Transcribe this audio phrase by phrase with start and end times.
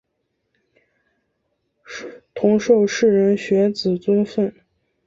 [2.33, 4.51] 同受士人学子尊奉。